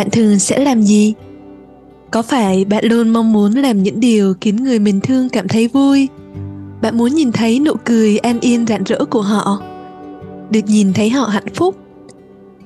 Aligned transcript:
bạn 0.00 0.10
thường 0.10 0.38
sẽ 0.38 0.58
làm 0.58 0.82
gì? 0.82 1.14
Có 2.10 2.22
phải 2.22 2.64
bạn 2.64 2.84
luôn 2.84 3.08
mong 3.08 3.32
muốn 3.32 3.52
làm 3.52 3.82
những 3.82 4.00
điều 4.00 4.34
khiến 4.40 4.56
người 4.56 4.78
mình 4.78 5.00
thương 5.00 5.28
cảm 5.28 5.48
thấy 5.48 5.68
vui? 5.68 6.08
Bạn 6.82 6.98
muốn 6.98 7.14
nhìn 7.14 7.32
thấy 7.32 7.60
nụ 7.60 7.74
cười 7.84 8.18
an 8.18 8.40
yên 8.40 8.66
rạng 8.66 8.84
rỡ 8.84 9.04
của 9.04 9.22
họ? 9.22 9.62
Được 10.50 10.60
nhìn 10.66 10.92
thấy 10.92 11.10
họ 11.10 11.26
hạnh 11.26 11.54
phúc? 11.54 11.76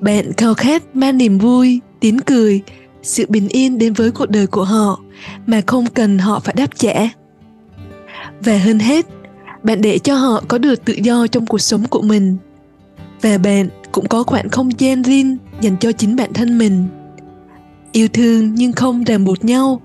Bạn 0.00 0.32
khao 0.32 0.54
khát 0.54 0.96
mang 0.96 1.18
niềm 1.18 1.38
vui, 1.38 1.80
tiếng 2.00 2.18
cười, 2.18 2.62
sự 3.02 3.26
bình 3.28 3.48
yên 3.48 3.78
đến 3.78 3.92
với 3.92 4.10
cuộc 4.10 4.30
đời 4.30 4.46
của 4.46 4.64
họ 4.64 5.00
mà 5.46 5.60
không 5.66 5.86
cần 5.94 6.18
họ 6.18 6.40
phải 6.40 6.54
đáp 6.58 6.70
trả. 6.76 7.08
Và 8.40 8.58
hơn 8.58 8.78
hết, 8.78 9.06
bạn 9.62 9.80
để 9.80 9.98
cho 9.98 10.14
họ 10.14 10.42
có 10.48 10.58
được 10.58 10.84
tự 10.84 10.94
do 10.94 11.26
trong 11.26 11.46
cuộc 11.46 11.60
sống 11.60 11.84
của 11.90 12.02
mình. 12.02 12.36
Và 13.22 13.38
bạn 13.38 13.68
cũng 13.92 14.08
có 14.08 14.22
khoảng 14.22 14.48
không 14.48 14.80
gian 14.80 15.02
riêng 15.02 15.36
dành 15.60 15.76
cho 15.80 15.92
chính 15.92 16.16
bản 16.16 16.32
thân 16.32 16.58
mình 16.58 16.86
yêu 17.94 18.08
thương 18.08 18.54
nhưng 18.54 18.72
không 18.72 19.04
ràng 19.04 19.24
buộc 19.24 19.44
nhau. 19.44 19.80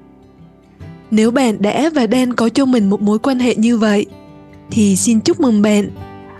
Nếu 1.12 1.32
bạn 1.32 1.62
đã 1.62 1.90
và 1.96 2.08
đang 2.08 2.34
có 2.34 2.50
cho 2.50 2.66
mình 2.66 2.90
một 2.90 3.02
mối 3.02 3.20
quan 3.20 3.40
hệ 3.40 3.56
như 3.56 3.78
vậy, 3.78 4.06
thì 4.72 4.96
xin 4.96 5.20
chúc 5.20 5.40
mừng 5.40 5.62
bạn. 5.62 5.90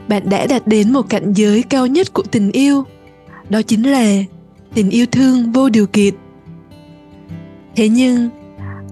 Bạn 0.08 0.30
đã 0.30 0.48
đạt 0.48 0.68
đến 0.68 0.94
một 0.94 1.10
cảnh 1.10 1.34
giới 1.34 1.64
cao 1.64 1.88
nhất 1.88 2.14
của 2.14 2.24
tình 2.32 2.52
yêu. 2.52 2.84
Đó 3.50 3.62
chính 3.62 3.92
là 3.92 4.24
tình 4.74 4.90
yêu 4.90 5.06
thương 5.06 5.52
vô 5.52 5.70
điều 5.70 5.88
kiện. 5.88 6.14
Thế 7.76 7.90
nhưng, 7.90 8.30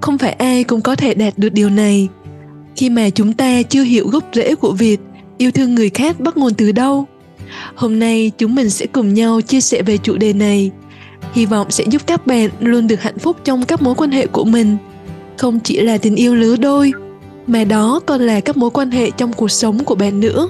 không 0.02 0.18
phải 0.18 0.32
ai 0.32 0.64
cũng 0.64 0.82
có 0.82 0.96
thể 0.96 1.14
đạt 1.14 1.38
được 1.38 1.54
điều 1.54 1.70
này. 1.70 2.08
Khi 2.76 2.90
mà 2.90 3.10
chúng 3.10 3.34
ta 3.34 3.62
chưa 3.62 3.84
hiểu 3.84 4.08
gốc 4.08 4.24
rễ 4.34 4.56
của 4.56 4.72
việc 4.72 5.00
yêu 5.38 5.52
thương 5.52 5.76
người 5.76 5.90
khác 5.90 6.20
bắt 6.20 6.38
nguồn 6.38 6.54
từ 6.54 6.72
đâu, 6.72 7.06
hôm 7.76 8.00
nay 8.00 8.32
chúng 8.38 8.56
mình 8.56 8.70
sẽ 8.70 8.86
cùng 8.86 9.14
nhau 9.14 9.42
chia 9.42 9.62
sẻ 9.62 9.82
về 9.82 9.98
chủ 9.98 10.18
đề 10.18 10.34
này 10.34 10.72
hy 11.34 11.46
vọng 11.46 11.72
sẽ 11.72 11.84
giúp 11.90 12.02
các 12.06 12.28
bạn 12.28 12.50
luôn 12.60 12.88
được 12.88 13.02
hạnh 13.02 13.20
phúc 13.20 13.38
trong 13.44 13.66
các 13.66 13.82
mối 13.82 13.96
quan 13.96 14.12
hệ 14.12 14.28
của 14.28 14.46
mình. 14.46 14.78
Không 15.38 15.60
chỉ 15.60 15.80
là 15.80 15.98
tình 15.98 16.16
yêu 16.16 16.36
lứa 16.36 16.56
đôi, 16.56 16.92
mà 17.48 17.64
đó 17.64 18.00
còn 18.06 18.22
là 18.22 18.40
các 18.40 18.58
mối 18.58 18.70
quan 18.70 18.92
hệ 18.92 19.12
trong 19.12 19.34
cuộc 19.34 19.52
sống 19.52 19.84
của 19.84 19.96
bạn 19.96 20.20
nữa. 20.20 20.50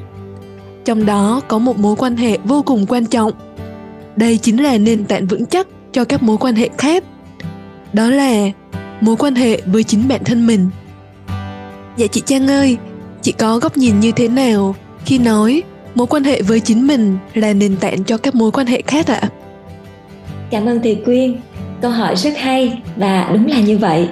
Trong 0.85 1.05
đó 1.05 1.41
có 1.47 1.59
một 1.59 1.77
mối 1.77 1.95
quan 1.95 2.15
hệ 2.17 2.37
vô 2.43 2.61
cùng 2.61 2.85
quan 2.85 3.05
trọng. 3.05 3.31
Đây 4.15 4.37
chính 4.37 4.63
là 4.63 4.77
nền 4.77 5.05
tảng 5.05 5.27
vững 5.27 5.45
chắc 5.45 5.67
cho 5.91 6.03
các 6.03 6.23
mối 6.23 6.37
quan 6.37 6.55
hệ 6.55 6.69
khác. 6.77 7.03
Đó 7.93 8.09
là 8.09 8.51
mối 9.01 9.15
quan 9.15 9.35
hệ 9.35 9.61
với 9.65 9.83
chính 9.83 10.07
bản 10.07 10.23
thân 10.23 10.47
mình. 10.47 10.69
Dạ 11.97 12.07
chị 12.07 12.21
trang 12.25 12.47
ơi, 12.47 12.77
chị 13.21 13.31
có 13.31 13.59
góc 13.59 13.77
nhìn 13.77 13.99
như 13.99 14.11
thế 14.11 14.27
nào 14.27 14.75
khi 15.05 15.17
nói 15.17 15.63
mối 15.95 16.07
quan 16.07 16.23
hệ 16.23 16.41
với 16.41 16.59
chính 16.59 16.87
mình 16.87 17.17
là 17.33 17.53
nền 17.53 17.77
tảng 17.77 18.03
cho 18.03 18.17
các 18.17 18.35
mối 18.35 18.51
quan 18.51 18.67
hệ 18.67 18.81
khác 18.81 19.07
ạ? 19.07 19.19
à? 19.21 19.29
Cảm 20.51 20.65
ơn 20.65 20.79
thầy 20.83 20.95
Quyên. 21.05 21.35
Câu 21.81 21.91
hỏi 21.91 22.15
rất 22.15 22.37
hay 22.37 22.81
và 22.95 23.29
đúng 23.33 23.47
là 23.47 23.59
như 23.59 23.77
vậy. 23.77 24.07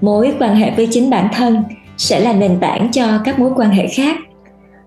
Mối 0.00 0.32
quan 0.40 0.56
hệ 0.56 0.70
với 0.70 0.88
chính 0.90 1.10
bản 1.10 1.28
thân 1.34 1.62
sẽ 1.96 2.20
là 2.20 2.32
nền 2.32 2.58
tảng 2.60 2.88
cho 2.92 3.06
các 3.24 3.38
mối 3.38 3.50
quan 3.56 3.70
hệ 3.70 3.86
khác. 3.86 4.16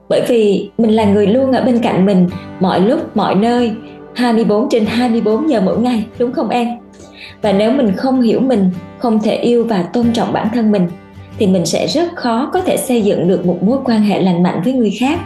Bởi 0.09 0.21
vì 0.27 0.69
mình 0.77 0.91
là 0.91 1.05
người 1.05 1.27
luôn 1.27 1.51
ở 1.51 1.63
bên 1.63 1.79
cạnh 1.79 2.05
mình 2.05 2.29
mọi 2.59 2.81
lúc, 2.81 3.17
mọi 3.17 3.35
nơi, 3.35 3.71
24 4.13 4.69
trên 4.69 4.85
24 4.85 5.49
giờ 5.49 5.61
mỗi 5.61 5.79
ngày, 5.79 6.05
đúng 6.19 6.33
không 6.33 6.49
em? 6.49 6.67
Và 7.41 7.51
nếu 7.51 7.71
mình 7.71 7.91
không 7.95 8.21
hiểu 8.21 8.39
mình, 8.39 8.69
không 8.99 9.19
thể 9.19 9.35
yêu 9.35 9.63
và 9.63 9.83
tôn 9.83 10.13
trọng 10.13 10.33
bản 10.33 10.47
thân 10.53 10.71
mình 10.71 10.87
thì 11.39 11.47
mình 11.47 11.65
sẽ 11.65 11.87
rất 11.87 12.15
khó 12.15 12.49
có 12.53 12.61
thể 12.61 12.77
xây 12.77 13.01
dựng 13.01 13.27
được 13.27 13.45
một 13.45 13.63
mối 13.63 13.77
quan 13.85 14.01
hệ 14.01 14.21
lành 14.21 14.43
mạnh 14.43 14.61
với 14.63 14.73
người 14.73 14.91
khác. 14.99 15.19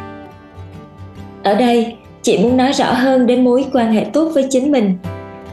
Ở 1.43 1.55
đây, 1.55 1.95
chị 2.21 2.37
muốn 2.37 2.57
nói 2.57 2.71
rõ 2.71 2.93
hơn 2.93 3.27
đến 3.27 3.43
mối 3.43 3.65
quan 3.73 3.93
hệ 3.93 4.05
tốt 4.13 4.31
với 4.33 4.47
chính 4.49 4.71
mình 4.71 4.97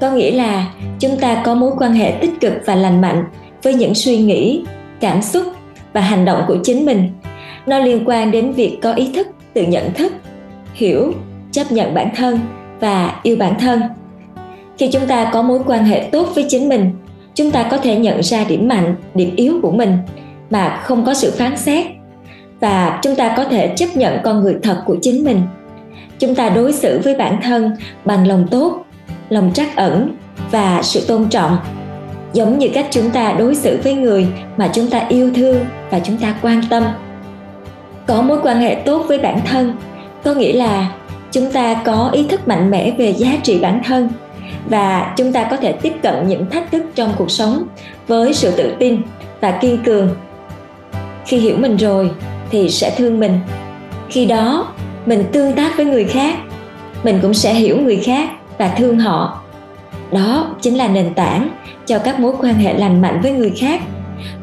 có 0.02 0.10
nghĩa 0.10 0.30
là 0.30 0.72
chúng 0.98 1.16
ta 1.16 1.42
có 1.44 1.54
mối 1.54 1.72
quan 1.78 1.92
hệ 1.92 2.14
tích 2.20 2.40
cực 2.40 2.52
và 2.66 2.74
lành 2.74 3.00
mạnh 3.00 3.24
với 3.62 3.74
những 3.74 3.94
suy 3.94 4.18
nghĩ, 4.18 4.64
cảm 5.00 5.22
xúc 5.22 5.44
và 5.92 6.00
hành 6.00 6.24
động 6.24 6.44
của 6.48 6.56
chính 6.64 6.86
mình. 6.86 7.10
Nó 7.66 7.78
liên 7.78 8.02
quan 8.06 8.30
đến 8.30 8.52
việc 8.52 8.78
có 8.82 8.92
ý 8.92 9.12
thức, 9.14 9.26
tự 9.54 9.62
nhận 9.62 9.94
thức, 9.94 10.12
hiểu, 10.74 11.12
chấp 11.52 11.72
nhận 11.72 11.94
bản 11.94 12.08
thân 12.16 12.38
và 12.80 13.20
yêu 13.22 13.36
bản 13.36 13.54
thân. 13.60 13.82
Khi 14.78 14.88
chúng 14.92 15.06
ta 15.06 15.30
có 15.32 15.42
mối 15.42 15.60
quan 15.66 15.84
hệ 15.84 16.08
tốt 16.12 16.28
với 16.34 16.44
chính 16.48 16.68
mình, 16.68 16.90
chúng 17.34 17.50
ta 17.50 17.62
có 17.70 17.76
thể 17.76 17.96
nhận 17.96 18.22
ra 18.22 18.44
điểm 18.44 18.68
mạnh, 18.68 18.94
điểm 19.14 19.36
yếu 19.36 19.58
của 19.62 19.70
mình 19.70 19.98
mà 20.50 20.80
không 20.82 21.04
có 21.04 21.14
sự 21.14 21.30
phán 21.30 21.56
xét. 21.56 21.86
Và 22.60 23.00
chúng 23.02 23.16
ta 23.16 23.34
có 23.36 23.44
thể 23.44 23.74
chấp 23.76 23.96
nhận 23.96 24.18
con 24.22 24.40
người 24.40 24.56
thật 24.62 24.82
của 24.86 24.96
chính 25.02 25.24
mình. 25.24 25.42
Chúng 26.18 26.34
ta 26.34 26.48
đối 26.48 26.72
xử 26.72 27.00
với 27.04 27.14
bản 27.14 27.40
thân 27.42 27.70
bằng 28.04 28.28
lòng 28.28 28.46
tốt 28.50 28.84
lòng 29.28 29.50
trắc 29.54 29.76
ẩn 29.76 30.16
và 30.50 30.80
sự 30.82 31.04
tôn 31.08 31.28
trọng, 31.28 31.56
giống 32.32 32.58
như 32.58 32.68
cách 32.74 32.86
chúng 32.90 33.10
ta 33.10 33.32
đối 33.32 33.54
xử 33.54 33.78
với 33.84 33.94
người 33.94 34.26
mà 34.56 34.70
chúng 34.74 34.90
ta 34.90 35.06
yêu 35.08 35.30
thương 35.34 35.64
và 35.90 35.98
chúng 35.98 36.16
ta 36.16 36.34
quan 36.42 36.62
tâm. 36.70 36.84
Có 38.06 38.22
mối 38.22 38.38
quan 38.42 38.60
hệ 38.60 38.74
tốt 38.74 39.04
với 39.08 39.18
bản 39.18 39.40
thân, 39.46 39.72
có 40.24 40.34
nghĩa 40.34 40.52
là 40.52 40.92
chúng 41.32 41.52
ta 41.52 41.74
có 41.74 42.10
ý 42.12 42.26
thức 42.28 42.48
mạnh 42.48 42.70
mẽ 42.70 42.90
về 42.98 43.12
giá 43.12 43.36
trị 43.42 43.58
bản 43.58 43.82
thân 43.84 44.08
và 44.68 45.14
chúng 45.16 45.32
ta 45.32 45.44
có 45.50 45.56
thể 45.56 45.72
tiếp 45.72 45.92
cận 46.02 46.28
những 46.28 46.50
thách 46.50 46.72
thức 46.72 46.82
trong 46.94 47.12
cuộc 47.16 47.30
sống 47.30 47.66
với 48.08 48.34
sự 48.34 48.50
tự 48.50 48.74
tin 48.78 49.02
và 49.40 49.50
kiên 49.50 49.78
cường. 49.84 50.08
Khi 51.26 51.36
hiểu 51.36 51.56
mình 51.56 51.76
rồi 51.76 52.10
thì 52.50 52.70
sẽ 52.70 52.94
thương 52.96 53.20
mình. 53.20 53.38
Khi 54.08 54.26
đó, 54.26 54.72
mình 55.06 55.24
tương 55.32 55.52
tác 55.52 55.76
với 55.76 55.86
người 55.86 56.04
khác, 56.04 56.34
mình 57.02 57.18
cũng 57.22 57.34
sẽ 57.34 57.54
hiểu 57.54 57.76
người 57.80 57.96
khác 57.96 58.28
và 58.62 58.74
thương 58.78 58.98
họ. 58.98 59.42
Đó 60.12 60.56
chính 60.60 60.74
là 60.74 60.88
nền 60.88 61.14
tảng 61.14 61.50
cho 61.86 61.98
các 61.98 62.20
mối 62.20 62.34
quan 62.40 62.54
hệ 62.54 62.78
lành 62.78 63.02
mạnh 63.02 63.20
với 63.22 63.32
người 63.32 63.52
khác. 63.56 63.80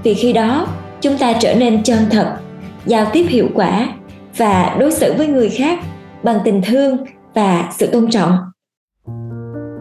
Vì 0.04 0.14
khi 0.14 0.34
đó, 0.34 0.68
chúng 1.02 1.18
ta 1.18 1.34
trở 1.34 1.56
nên 1.56 1.84
chân 1.84 1.98
thật, 2.12 2.38
giao 2.86 3.06
tiếp 3.14 3.26
hiệu 3.30 3.48
quả 3.54 3.88
và 4.38 4.76
đối 4.80 4.92
xử 4.92 5.14
với 5.18 5.28
người 5.28 5.50
khác 5.50 5.80
bằng 6.24 6.40
tình 6.46 6.62
thương 6.66 6.98
và 7.34 7.72
sự 7.78 7.88
tôn 7.88 8.12
trọng. 8.12 8.38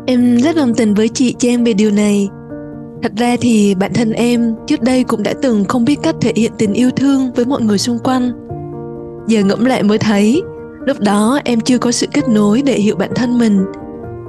Em 0.06 0.36
rất 0.36 0.56
đồng 0.56 0.74
tình 0.74 0.94
với 0.94 1.08
chị 1.08 1.34
trang 1.38 1.64
về 1.64 1.72
điều 1.72 1.90
này. 1.90 2.28
Thật 3.02 3.12
ra 3.16 3.36
thì 3.40 3.74
bản 3.74 3.92
thân 3.94 4.12
em 4.12 4.54
trước 4.66 4.82
đây 4.82 5.04
cũng 5.04 5.22
đã 5.22 5.34
từng 5.42 5.64
không 5.64 5.84
biết 5.84 5.98
cách 6.02 6.14
thể 6.20 6.32
hiện 6.36 6.52
tình 6.58 6.72
yêu 6.72 6.90
thương 6.96 7.32
với 7.36 7.44
mọi 7.44 7.60
người 7.62 7.78
xung 7.78 7.98
quanh. 7.98 8.32
Giờ 9.26 9.42
ngẫm 9.44 9.64
lại 9.64 9.82
mới 9.82 9.98
thấy, 9.98 10.42
lúc 10.86 11.00
đó 11.00 11.40
em 11.44 11.60
chưa 11.60 11.78
có 11.78 11.92
sự 11.92 12.06
kết 12.12 12.28
nối 12.28 12.62
để 12.62 12.74
hiểu 12.74 12.96
bản 12.96 13.10
thân 13.14 13.38
mình 13.38 13.64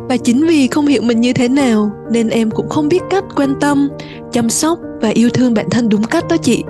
và 0.09 0.17
chính 0.17 0.47
vì 0.47 0.67
không 0.67 0.87
hiểu 0.87 1.01
mình 1.01 1.21
như 1.21 1.33
thế 1.33 1.47
nào, 1.47 1.91
nên 2.11 2.29
em 2.29 2.51
cũng 2.51 2.69
không 2.69 2.89
biết 2.89 3.01
cách 3.09 3.23
quan 3.35 3.53
tâm, 3.61 3.89
chăm 4.31 4.49
sóc 4.49 4.79
và 5.01 5.09
yêu 5.09 5.29
thương 5.29 5.53
bản 5.53 5.69
thân 5.69 5.89
đúng 5.89 6.03
cách 6.03 6.25
đó 6.29 6.37
chị. 6.41 6.63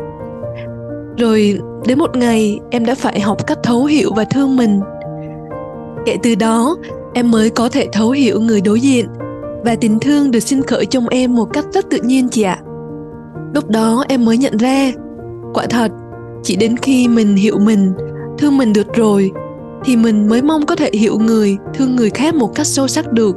Rồi 1.18 1.60
đến 1.88 2.00
một 2.00 2.18
ngày, 2.18 2.60
em 2.72 2.86
đã 2.86 2.96
phải 2.96 3.20
học 3.20 3.48
cách 3.48 3.58
thấu 3.64 3.86
hiểu 3.86 4.12
và 4.16 4.24
thương 4.24 4.58
mình. 4.58 4.80
Kể 6.06 6.18
từ 6.24 6.36
đó, 6.36 6.76
em 7.14 7.32
mới 7.32 7.50
có 7.50 7.70
thể 7.70 7.88
thấu 7.92 8.12
hiểu 8.12 8.40
người 8.40 8.62
đối 8.62 8.80
diện 8.80 9.06
và 9.64 9.76
tình 9.76 10.00
thương 10.00 10.32
được 10.32 10.40
sinh 10.40 10.64
khởi 10.64 10.86
trong 10.86 11.08
em 11.08 11.36
một 11.36 11.48
cách 11.54 11.66
rất 11.74 11.90
tự 11.90 11.98
nhiên 12.04 12.30
chị 12.30 12.42
ạ. 12.42 12.60
Lúc 13.54 13.70
đó 13.70 14.04
em 14.10 14.26
mới 14.26 14.38
nhận 14.38 14.58
ra, 14.58 14.92
quả 15.54 15.66
thật, 15.70 15.92
chỉ 16.44 16.56
đến 16.56 16.78
khi 16.78 17.08
mình 17.08 17.36
hiểu 17.36 17.60
mình, 17.60 17.94
thương 18.38 18.58
mình 18.58 18.74
được 18.74 18.94
rồi 18.96 19.32
thì 19.86 19.96
mình 19.96 20.30
mới 20.30 20.42
mong 20.42 20.66
có 20.66 20.76
thể 20.76 20.90
hiểu 20.94 21.20
người, 21.20 21.58
thương 21.74 21.96
người 21.96 22.10
khác 22.10 22.36
một 22.36 22.56
cách 22.56 22.68
sâu 22.68 22.88
sắc 22.88 23.12
được. 23.12 23.36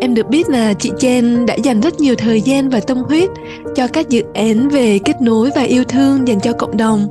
Em 0.00 0.14
được 0.14 0.28
biết 0.28 0.48
là 0.48 0.74
chị 0.74 0.90
Chen 0.98 1.46
đã 1.46 1.54
dành 1.54 1.80
rất 1.80 2.00
nhiều 2.00 2.14
thời 2.14 2.40
gian 2.40 2.68
và 2.68 2.80
tâm 2.80 2.98
huyết 2.98 3.30
cho 3.74 3.88
các 3.88 4.08
dự 4.08 4.22
án 4.34 4.68
về 4.68 4.98
kết 5.04 5.22
nối 5.22 5.50
và 5.56 5.62
yêu 5.62 5.84
thương 5.84 6.28
dành 6.28 6.40
cho 6.40 6.52
cộng 6.52 6.76
đồng. 6.76 7.08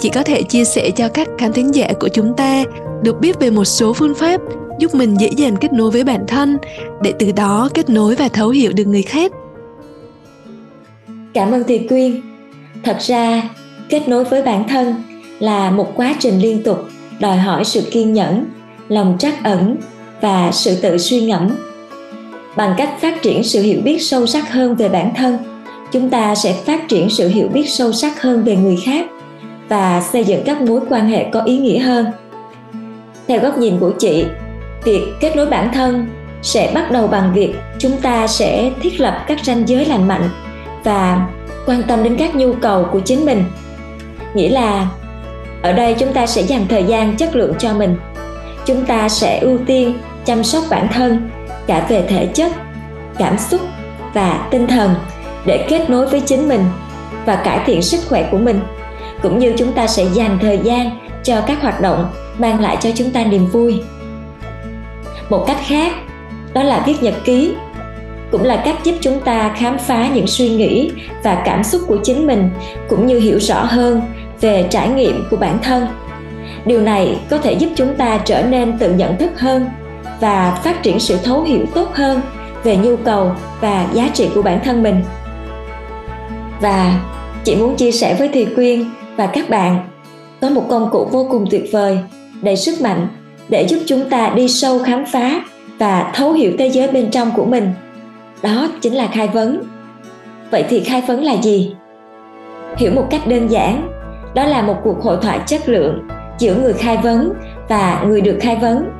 Chị 0.00 0.08
có 0.08 0.22
thể 0.22 0.42
chia 0.42 0.64
sẻ 0.64 0.90
cho 0.96 1.08
các 1.08 1.28
khán 1.38 1.52
thính 1.52 1.74
giả 1.74 1.92
của 2.00 2.08
chúng 2.08 2.36
ta 2.36 2.64
được 3.02 3.20
biết 3.20 3.40
về 3.40 3.50
một 3.50 3.64
số 3.64 3.92
phương 3.92 4.14
pháp 4.14 4.40
giúp 4.78 4.94
mình 4.94 5.20
dễ 5.20 5.30
dàng 5.36 5.56
kết 5.56 5.72
nối 5.72 5.90
với 5.90 6.04
bản 6.04 6.24
thân 6.28 6.58
để 7.02 7.12
từ 7.18 7.32
đó 7.32 7.68
kết 7.74 7.90
nối 7.90 8.14
và 8.14 8.28
thấu 8.28 8.48
hiểu 8.48 8.72
được 8.72 8.86
người 8.86 9.02
khác. 9.02 9.32
Cảm 11.34 11.50
ơn 11.50 11.64
Thùy 11.64 11.86
Quyên. 11.88 12.20
Thật 12.84 12.96
ra, 13.00 13.50
kết 13.88 14.08
nối 14.08 14.24
với 14.24 14.42
bản 14.42 14.68
thân 14.68 14.94
là 15.38 15.70
một 15.70 15.92
quá 15.96 16.14
trình 16.18 16.40
liên 16.40 16.62
tục 16.62 16.78
đòi 17.20 17.36
hỏi 17.36 17.64
sự 17.64 17.82
kiên 17.90 18.12
nhẫn, 18.12 18.44
lòng 18.88 19.16
trắc 19.18 19.44
ẩn 19.44 19.76
và 20.20 20.50
sự 20.52 20.76
tự 20.82 20.98
suy 20.98 21.20
ngẫm. 21.20 21.48
Bằng 22.56 22.74
cách 22.76 22.90
phát 23.00 23.22
triển 23.22 23.44
sự 23.44 23.62
hiểu 23.62 23.80
biết 23.84 23.98
sâu 24.02 24.26
sắc 24.26 24.52
hơn 24.52 24.74
về 24.74 24.88
bản 24.88 25.14
thân, 25.16 25.38
chúng 25.92 26.10
ta 26.10 26.34
sẽ 26.34 26.52
phát 26.52 26.88
triển 26.88 27.10
sự 27.10 27.28
hiểu 27.28 27.48
biết 27.48 27.70
sâu 27.70 27.92
sắc 27.92 28.22
hơn 28.22 28.44
về 28.44 28.56
người 28.56 28.76
khác 28.84 29.06
và 29.68 30.02
xây 30.12 30.24
dựng 30.24 30.42
các 30.44 30.62
mối 30.62 30.80
quan 30.88 31.08
hệ 31.08 31.26
có 31.32 31.40
ý 31.40 31.58
nghĩa 31.58 31.78
hơn. 31.78 32.06
Theo 33.28 33.40
góc 33.40 33.58
nhìn 33.58 33.78
của 33.80 33.90
chị, 33.98 34.24
việc 34.84 35.02
kết 35.20 35.36
nối 35.36 35.46
bản 35.46 35.70
thân 35.74 36.06
sẽ 36.42 36.70
bắt 36.74 36.90
đầu 36.90 37.06
bằng 37.06 37.32
việc 37.34 37.54
chúng 37.78 37.96
ta 38.02 38.26
sẽ 38.26 38.70
thiết 38.82 39.00
lập 39.00 39.24
các 39.28 39.38
ranh 39.44 39.68
giới 39.68 39.84
lành 39.84 40.08
mạnh 40.08 40.28
và 40.84 41.28
quan 41.66 41.82
tâm 41.82 42.02
đến 42.02 42.16
các 42.16 42.34
nhu 42.36 42.52
cầu 42.52 42.86
của 42.92 43.00
chính 43.00 43.24
mình. 43.26 43.44
Nghĩa 44.34 44.48
là 44.48 44.88
ở 45.64 45.72
đây 45.72 45.94
chúng 45.98 46.12
ta 46.12 46.26
sẽ 46.26 46.42
dành 46.42 46.66
thời 46.68 46.84
gian 46.84 47.16
chất 47.16 47.36
lượng 47.36 47.54
cho 47.58 47.74
mình. 47.74 47.96
Chúng 48.66 48.84
ta 48.84 49.08
sẽ 49.08 49.38
ưu 49.38 49.58
tiên 49.66 49.98
chăm 50.24 50.44
sóc 50.44 50.64
bản 50.70 50.88
thân 50.92 51.30
cả 51.66 51.86
về 51.88 52.04
thể 52.08 52.26
chất, 52.26 52.52
cảm 53.18 53.38
xúc 53.38 53.60
và 54.14 54.48
tinh 54.50 54.66
thần 54.66 54.94
để 55.46 55.66
kết 55.68 55.90
nối 55.90 56.06
với 56.06 56.20
chính 56.20 56.48
mình 56.48 56.64
và 57.26 57.36
cải 57.36 57.60
thiện 57.66 57.82
sức 57.82 58.00
khỏe 58.08 58.28
của 58.30 58.38
mình. 58.38 58.60
Cũng 59.22 59.38
như 59.38 59.54
chúng 59.58 59.72
ta 59.72 59.86
sẽ 59.86 60.04
dành 60.12 60.38
thời 60.40 60.58
gian 60.62 60.90
cho 61.22 61.40
các 61.40 61.62
hoạt 61.62 61.80
động 61.80 62.10
mang 62.38 62.60
lại 62.60 62.76
cho 62.80 62.90
chúng 62.94 63.10
ta 63.10 63.24
niềm 63.24 63.46
vui. 63.46 63.82
Một 65.30 65.44
cách 65.46 65.58
khác, 65.66 65.92
đó 66.54 66.62
là 66.62 66.82
viết 66.86 67.02
nhật 67.02 67.14
ký, 67.24 67.54
cũng 68.30 68.42
là 68.42 68.62
cách 68.64 68.76
giúp 68.84 68.94
chúng 69.00 69.20
ta 69.20 69.54
khám 69.56 69.78
phá 69.78 70.08
những 70.14 70.26
suy 70.26 70.48
nghĩ 70.48 70.92
và 71.22 71.42
cảm 71.44 71.64
xúc 71.64 71.82
của 71.86 71.98
chính 72.02 72.26
mình, 72.26 72.50
cũng 72.88 73.06
như 73.06 73.18
hiểu 73.18 73.38
rõ 73.40 73.64
hơn 73.64 74.00
về 74.40 74.66
trải 74.70 74.88
nghiệm 74.88 75.24
của 75.30 75.36
bản 75.36 75.58
thân. 75.62 75.86
Điều 76.66 76.80
này 76.80 77.18
có 77.30 77.38
thể 77.38 77.52
giúp 77.52 77.68
chúng 77.76 77.94
ta 77.94 78.18
trở 78.24 78.42
nên 78.42 78.78
tự 78.78 78.92
nhận 78.92 79.16
thức 79.16 79.40
hơn 79.40 79.66
và 80.20 80.60
phát 80.64 80.82
triển 80.82 81.00
sự 81.00 81.18
thấu 81.24 81.42
hiểu 81.42 81.66
tốt 81.74 81.88
hơn 81.94 82.20
về 82.64 82.76
nhu 82.76 82.96
cầu 82.96 83.32
và 83.60 83.86
giá 83.92 84.08
trị 84.14 84.28
của 84.34 84.42
bản 84.42 84.60
thân 84.64 84.82
mình. 84.82 85.02
Và 86.60 87.00
chị 87.44 87.56
muốn 87.56 87.76
chia 87.76 87.92
sẻ 87.92 88.16
với 88.18 88.28
Thùy 88.28 88.46
Quyên 88.54 88.84
và 89.16 89.26
các 89.26 89.48
bạn, 89.50 89.88
có 90.40 90.48
một 90.50 90.66
công 90.68 90.90
cụ 90.90 91.08
vô 91.10 91.26
cùng 91.30 91.46
tuyệt 91.50 91.64
vời 91.72 91.98
đầy 92.42 92.56
sức 92.56 92.80
mạnh 92.80 93.08
để 93.48 93.66
giúp 93.68 93.78
chúng 93.86 94.10
ta 94.10 94.32
đi 94.36 94.48
sâu 94.48 94.78
khám 94.78 95.04
phá 95.12 95.44
và 95.78 96.12
thấu 96.14 96.32
hiểu 96.32 96.52
thế 96.58 96.66
giới 96.66 96.88
bên 96.88 97.10
trong 97.10 97.30
của 97.30 97.44
mình. 97.44 97.72
Đó 98.42 98.68
chính 98.80 98.94
là 98.94 99.06
khai 99.12 99.28
vấn. 99.28 99.62
Vậy 100.50 100.64
thì 100.68 100.80
khai 100.80 101.02
vấn 101.06 101.24
là 101.24 101.32
gì? 101.32 101.74
Hiểu 102.76 102.92
một 102.94 103.06
cách 103.10 103.26
đơn 103.26 103.48
giản 103.48 103.88
đó 104.34 104.44
là 104.44 104.62
một 104.62 104.76
cuộc 104.84 105.02
hội 105.02 105.16
thoại 105.22 105.40
chất 105.46 105.68
lượng 105.68 106.08
giữa 106.38 106.54
người 106.54 106.72
khai 106.72 106.96
vấn 106.96 107.32
và 107.68 108.02
người 108.06 108.20
được 108.20 108.38
khai 108.40 108.56
vấn 108.56 108.90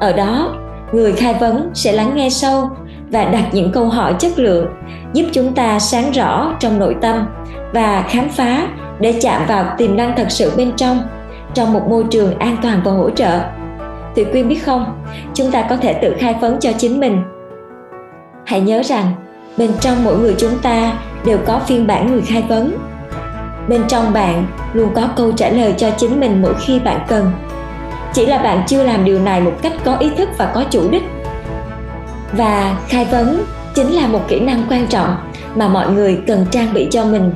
ở 0.00 0.12
đó 0.12 0.54
người 0.92 1.12
khai 1.12 1.34
vấn 1.34 1.70
sẽ 1.74 1.92
lắng 1.92 2.12
nghe 2.14 2.30
sâu 2.30 2.70
và 3.10 3.24
đặt 3.24 3.44
những 3.52 3.72
câu 3.72 3.88
hỏi 3.88 4.14
chất 4.18 4.38
lượng 4.38 4.66
giúp 5.12 5.24
chúng 5.32 5.54
ta 5.54 5.78
sáng 5.78 6.10
rõ 6.10 6.54
trong 6.60 6.78
nội 6.78 6.96
tâm 7.00 7.26
và 7.72 8.04
khám 8.08 8.28
phá 8.28 8.68
để 9.00 9.18
chạm 9.20 9.42
vào 9.48 9.74
tiềm 9.78 9.96
năng 9.96 10.16
thật 10.16 10.26
sự 10.28 10.52
bên 10.56 10.72
trong 10.76 10.98
trong 11.54 11.72
một 11.72 11.88
môi 11.88 12.04
trường 12.10 12.38
an 12.38 12.56
toàn 12.62 12.80
và 12.84 12.92
hỗ 12.92 13.10
trợ 13.10 13.40
Thủy 14.14 14.24
Quyên 14.24 14.48
biết 14.48 14.64
không, 14.64 15.02
chúng 15.34 15.50
ta 15.50 15.66
có 15.70 15.76
thể 15.76 15.92
tự 15.92 16.14
khai 16.18 16.34
vấn 16.40 16.60
cho 16.60 16.72
chính 16.78 17.00
mình. 17.00 17.22
Hãy 18.46 18.60
nhớ 18.60 18.82
rằng, 18.84 19.12
bên 19.58 19.70
trong 19.80 20.04
mỗi 20.04 20.18
người 20.18 20.34
chúng 20.38 20.58
ta 20.62 20.92
đều 21.24 21.38
có 21.46 21.58
phiên 21.58 21.86
bản 21.86 22.12
người 22.12 22.22
khai 22.22 22.44
vấn. 22.48 22.72
Bên 23.68 23.82
trong 23.88 24.12
bạn 24.12 24.46
luôn 24.72 24.94
có 24.94 25.08
câu 25.16 25.32
trả 25.32 25.48
lời 25.48 25.74
cho 25.78 25.90
chính 25.90 26.20
mình 26.20 26.42
mỗi 26.42 26.54
khi 26.60 26.78
bạn 26.78 27.00
cần. 27.08 27.32
Chỉ 28.12 28.26
là 28.26 28.38
bạn 28.38 28.64
chưa 28.66 28.82
làm 28.82 29.04
điều 29.04 29.18
này 29.18 29.40
một 29.40 29.52
cách 29.62 29.72
có 29.84 29.96
ý 29.96 30.10
thức 30.16 30.28
và 30.38 30.52
có 30.54 30.64
chủ 30.70 30.90
đích. 30.90 31.02
Và 32.32 32.78
khai 32.88 33.04
vấn 33.04 33.44
chính 33.74 33.90
là 33.90 34.06
một 34.06 34.20
kỹ 34.28 34.40
năng 34.40 34.66
quan 34.70 34.86
trọng 34.86 35.16
mà 35.54 35.68
mọi 35.68 35.92
người 35.92 36.18
cần 36.26 36.46
trang 36.50 36.74
bị 36.74 36.88
cho 36.90 37.04
mình 37.04 37.32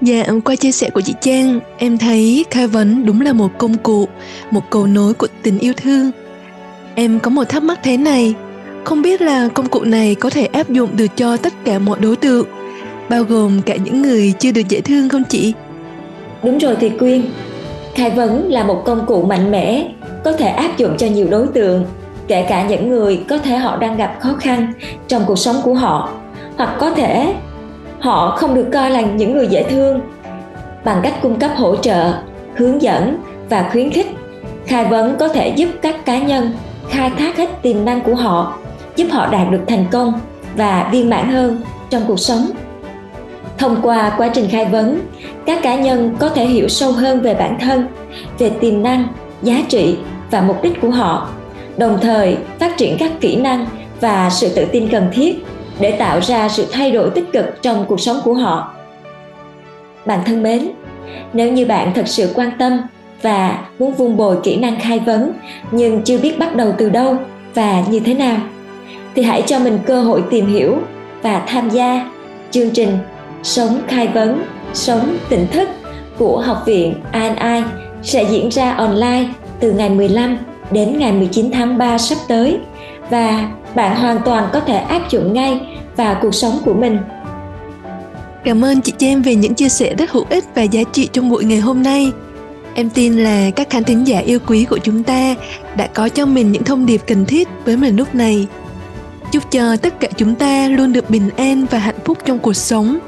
Dạ, 0.00 0.24
qua 0.44 0.56
chia 0.56 0.72
sẻ 0.72 0.90
của 0.90 1.00
chị 1.00 1.14
Trang, 1.20 1.60
em 1.78 1.98
thấy 1.98 2.44
khai 2.50 2.66
vấn 2.66 3.06
đúng 3.06 3.20
là 3.20 3.32
một 3.32 3.58
công 3.58 3.76
cụ, 3.76 4.08
một 4.50 4.70
cầu 4.70 4.86
nối 4.86 5.14
của 5.14 5.26
tình 5.42 5.58
yêu 5.58 5.72
thương. 5.76 6.10
Em 6.94 7.20
có 7.20 7.30
một 7.30 7.44
thắc 7.48 7.62
mắc 7.62 7.78
thế 7.82 7.96
này, 7.96 8.34
không 8.84 9.02
biết 9.02 9.22
là 9.22 9.48
công 9.54 9.68
cụ 9.68 9.84
này 9.84 10.14
có 10.14 10.30
thể 10.30 10.46
áp 10.46 10.68
dụng 10.68 10.90
được 10.96 11.16
cho 11.16 11.36
tất 11.36 11.52
cả 11.64 11.78
mọi 11.78 11.98
đối 12.00 12.16
tượng, 12.16 12.46
bao 13.10 13.22
gồm 13.22 13.62
cả 13.62 13.76
những 13.76 14.02
người 14.02 14.34
chưa 14.38 14.52
được 14.52 14.68
dễ 14.68 14.80
thương 14.80 15.08
không 15.08 15.24
chị? 15.24 15.54
Đúng 16.42 16.58
rồi 16.58 16.76
thì 16.80 16.88
Quyên, 16.88 17.22
khai 17.94 18.10
vấn 18.10 18.50
là 18.50 18.64
một 18.64 18.82
công 18.84 19.06
cụ 19.06 19.22
mạnh 19.22 19.50
mẽ, 19.50 19.88
có 20.24 20.32
thể 20.32 20.48
áp 20.48 20.76
dụng 20.76 20.96
cho 20.96 21.06
nhiều 21.06 21.26
đối 21.30 21.46
tượng, 21.46 21.84
kể 22.28 22.42
cả 22.42 22.66
những 22.68 22.90
người 22.90 23.24
có 23.28 23.38
thể 23.38 23.56
họ 23.56 23.76
đang 23.76 23.96
gặp 23.96 24.16
khó 24.20 24.34
khăn 24.40 24.72
trong 25.08 25.22
cuộc 25.26 25.38
sống 25.38 25.56
của 25.64 25.74
họ, 25.74 26.10
hoặc 26.56 26.76
có 26.80 26.90
thể 26.90 27.34
họ 27.98 28.36
không 28.36 28.54
được 28.54 28.66
coi 28.72 28.90
là 28.90 29.00
những 29.00 29.32
người 29.32 29.46
dễ 29.46 29.62
thương. 29.62 30.00
Bằng 30.84 31.00
cách 31.02 31.14
cung 31.22 31.38
cấp 31.38 31.50
hỗ 31.56 31.76
trợ 31.76 32.12
hướng 32.56 32.82
dẫn 32.82 33.16
và 33.48 33.68
khuyến 33.72 33.90
khích 33.90 34.06
khai 34.66 34.84
vấn 34.84 35.16
có 35.16 35.28
thể 35.28 35.48
giúp 35.48 35.68
các 35.82 36.04
cá 36.04 36.18
nhân 36.18 36.50
khai 36.90 37.10
thác 37.18 37.36
hết 37.36 37.62
tiềm 37.62 37.84
năng 37.84 38.00
của 38.00 38.14
họ 38.14 38.58
giúp 38.96 39.06
họ 39.10 39.26
đạt 39.26 39.50
được 39.50 39.60
thành 39.66 39.84
công 39.90 40.20
và 40.56 40.88
viên 40.92 41.10
mãn 41.10 41.28
hơn 41.28 41.60
trong 41.90 42.02
cuộc 42.06 42.20
sống 42.20 42.50
thông 43.58 43.80
qua 43.82 44.14
quá 44.16 44.28
trình 44.34 44.48
khai 44.50 44.64
vấn, 44.64 45.00
các 45.46 45.62
cá 45.62 45.74
nhân 45.74 46.16
có 46.18 46.28
thể 46.28 46.46
hiểu 46.46 46.68
sâu 46.68 46.92
hơn 46.92 47.20
về 47.20 47.34
bản 47.34 47.58
thân, 47.60 47.86
về 48.38 48.50
tiềm 48.50 48.82
năng, 48.82 49.08
giá 49.42 49.62
trị 49.68 49.96
và 50.30 50.40
mục 50.40 50.62
đích 50.62 50.80
của 50.80 50.90
họ, 50.90 51.28
đồng 51.76 51.98
thời 52.02 52.36
phát 52.58 52.76
triển 52.76 52.96
các 52.98 53.12
kỹ 53.20 53.36
năng 53.36 53.66
và 54.00 54.30
sự 54.30 54.48
tự 54.48 54.64
tin 54.64 54.88
cần 54.88 55.08
thiết 55.12 55.44
để 55.80 55.90
tạo 55.90 56.20
ra 56.20 56.48
sự 56.48 56.66
thay 56.72 56.90
đổi 56.90 57.10
tích 57.10 57.32
cực 57.32 57.62
trong 57.62 57.84
cuộc 57.88 58.00
sống 58.00 58.20
của 58.24 58.34
họ. 58.34 58.74
Bạn 60.06 60.20
thân 60.26 60.42
mến, 60.42 60.70
nếu 61.32 61.52
như 61.52 61.66
bạn 61.66 61.92
thật 61.94 62.08
sự 62.08 62.32
quan 62.34 62.50
tâm 62.58 62.80
và 63.22 63.58
muốn 63.78 63.94
vun 63.94 64.16
bồi 64.16 64.36
kỹ 64.42 64.56
năng 64.56 64.80
khai 64.80 64.98
vấn 64.98 65.32
nhưng 65.70 66.02
chưa 66.02 66.18
biết 66.18 66.38
bắt 66.38 66.56
đầu 66.56 66.72
từ 66.78 66.88
đâu 66.88 67.16
và 67.54 67.82
như 67.90 68.00
thế 68.00 68.14
nào, 68.14 68.36
thì 69.14 69.22
hãy 69.22 69.42
cho 69.46 69.58
mình 69.58 69.78
cơ 69.86 70.00
hội 70.00 70.22
tìm 70.30 70.46
hiểu 70.46 70.76
và 71.22 71.42
tham 71.46 71.68
gia 71.68 72.10
chương 72.50 72.70
trình 72.70 72.98
Sống 73.46 73.80
khai 73.88 74.08
vấn, 74.08 74.44
sống 74.74 75.18
tỉnh 75.28 75.46
thức 75.52 75.68
của 76.18 76.40
Học 76.40 76.62
viện 76.66 76.94
ANI 77.12 77.66
sẽ 78.02 78.24
diễn 78.30 78.48
ra 78.48 78.72
online 78.72 79.28
từ 79.60 79.72
ngày 79.72 79.90
15 79.90 80.38
đến 80.70 80.98
ngày 80.98 81.12
19 81.12 81.50
tháng 81.50 81.78
3 81.78 81.98
sắp 81.98 82.18
tới 82.28 82.58
và 83.10 83.48
bạn 83.74 83.96
hoàn 83.96 84.18
toàn 84.24 84.48
có 84.52 84.60
thể 84.60 84.76
áp 84.76 85.10
dụng 85.10 85.32
ngay 85.32 85.60
vào 85.96 86.18
cuộc 86.22 86.34
sống 86.34 86.58
của 86.64 86.74
mình 86.74 86.98
Cảm 88.44 88.64
ơn 88.64 88.80
chị 88.80 88.92
Jem 88.98 89.22
về 89.22 89.34
những 89.34 89.54
chia 89.54 89.68
sẻ 89.68 89.94
rất 89.94 90.10
hữu 90.10 90.24
ích 90.30 90.44
và 90.54 90.62
giá 90.62 90.82
trị 90.92 91.08
trong 91.12 91.30
buổi 91.30 91.44
ngày 91.44 91.58
hôm 91.58 91.82
nay. 91.82 92.12
Em 92.74 92.90
tin 92.90 93.12
là 93.12 93.50
các 93.50 93.70
khán 93.70 93.84
thính 93.84 94.06
giả 94.06 94.18
yêu 94.18 94.38
quý 94.46 94.64
của 94.64 94.78
chúng 94.78 95.02
ta 95.02 95.34
đã 95.76 95.86
có 95.86 96.08
cho 96.08 96.26
mình 96.26 96.52
những 96.52 96.64
thông 96.64 96.86
điệp 96.86 97.00
cần 97.06 97.24
thiết 97.24 97.48
với 97.64 97.76
mình 97.76 97.96
lúc 97.96 98.14
này. 98.14 98.46
Chúc 99.32 99.50
cho 99.50 99.76
tất 99.76 100.00
cả 100.00 100.08
chúng 100.16 100.34
ta 100.34 100.68
luôn 100.68 100.92
được 100.92 101.10
bình 101.10 101.30
an 101.36 101.66
và 101.70 101.78
hạnh 101.78 101.98
phúc 102.04 102.18
trong 102.24 102.38
cuộc 102.38 102.52
sống, 102.52 102.98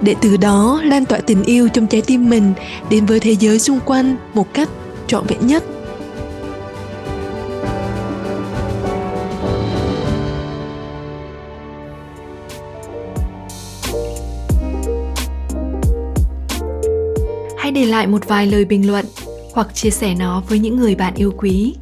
để 0.00 0.14
từ 0.20 0.36
đó 0.36 0.80
lan 0.84 1.04
tỏa 1.04 1.18
tình 1.18 1.44
yêu 1.44 1.68
trong 1.68 1.86
trái 1.86 2.02
tim 2.06 2.30
mình 2.30 2.52
đến 2.90 3.06
với 3.06 3.20
thế 3.20 3.36
giới 3.40 3.58
xung 3.58 3.80
quanh 3.80 4.16
một 4.34 4.54
cách 4.54 4.68
trọn 5.06 5.26
vẹn 5.26 5.46
nhất. 5.46 5.64
hãy 17.66 17.72
để 17.72 17.86
lại 17.86 18.06
một 18.06 18.28
vài 18.28 18.46
lời 18.46 18.64
bình 18.64 18.86
luận 18.86 19.06
hoặc 19.54 19.74
chia 19.74 19.90
sẻ 19.90 20.14
nó 20.14 20.42
với 20.48 20.58
những 20.58 20.76
người 20.76 20.94
bạn 20.94 21.14
yêu 21.14 21.32
quý. 21.38 21.74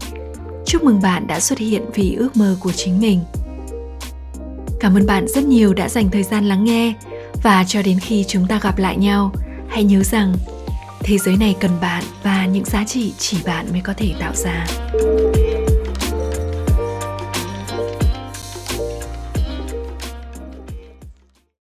Chúc 0.67 0.85
mừng 0.85 1.03
bạn 1.03 1.27
đã 1.27 1.41
xuất 1.41 1.59
hiện 1.59 1.83
vì 1.95 2.15
ước 2.15 2.37
mơ 2.37 2.57
của 2.61 2.73
chính 2.73 3.01
mình. 3.01 3.21
Cảm 4.81 4.95
ơn 4.95 5.07
bạn 5.07 5.29
rất 5.29 5.45
nhiều 5.45 5.75
đã 5.75 5.89
dành 5.89 6.11
thời 6.11 6.23
gian 6.23 6.45
lắng 6.45 6.65
nghe 6.65 6.95
và 7.45 7.65
cho 7.65 7.83
đến 7.83 7.99
khi 8.01 8.25
chúng 8.29 8.47
ta 8.47 8.59
gặp 8.63 8.79
lại 8.79 8.97
nhau, 8.97 9.33
hãy 9.69 9.85
nhớ 9.85 10.03
rằng 10.03 10.35
thế 11.01 11.19
giới 11.19 11.37
này 11.37 11.57
cần 11.61 11.71
bạn 11.81 12.05
và 12.23 12.47
những 12.47 12.65
giá 12.65 12.85
trị 12.85 13.13
chỉ 13.19 13.37
bạn 13.45 13.67
mới 13.73 13.81
có 13.81 13.95
thể 13.97 14.15
tạo 14.21 14.35
ra. 14.35 14.67